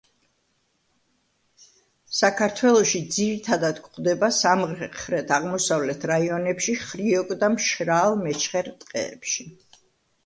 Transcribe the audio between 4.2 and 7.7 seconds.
სამხრეთ-აღმოსავლეთ რაიონებში, ხრიოკ და